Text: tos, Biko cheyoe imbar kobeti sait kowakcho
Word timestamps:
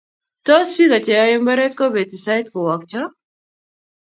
tos, 0.45 0.67
Biko 0.77 0.97
cheyoe 1.07 1.35
imbar 1.39 1.61
kobeti 1.81 2.17
sait 2.25 2.47
kowakcho 2.53 3.03